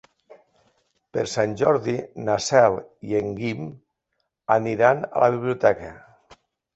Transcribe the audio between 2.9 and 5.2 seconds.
i en Guim aniran